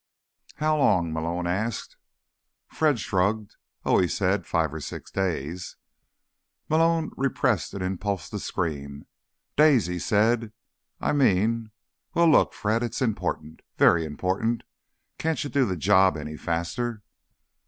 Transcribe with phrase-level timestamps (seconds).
[0.55, 1.95] "How long?" Malone asked.
[2.69, 3.57] Fred shrugged.
[3.85, 5.75] "Oh," he said, "five or six days."
[6.67, 9.05] Malone repressed an impulse to scream.
[9.55, 10.53] "Days?" he said.
[10.99, 13.61] "I mean—well, look, Fred, it's important.
[13.77, 14.63] Very important.
[15.19, 17.03] Can't you do the job any faster?"